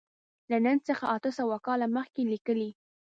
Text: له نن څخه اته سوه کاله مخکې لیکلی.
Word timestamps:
له 0.51 0.57
نن 0.65 0.77
څخه 0.87 1.05
اته 1.15 1.29
سوه 1.39 1.57
کاله 1.65 1.87
مخکې 1.97 2.21
لیکلی. 2.31 2.69